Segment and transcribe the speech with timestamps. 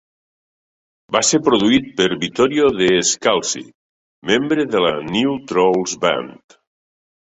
[1.15, 3.65] Va ser produït per Vittorio De Scalzi,
[4.33, 6.63] membre de la New Trolls band.